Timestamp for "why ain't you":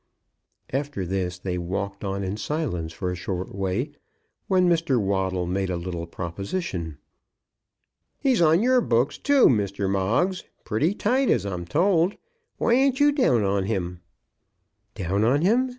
12.57-13.11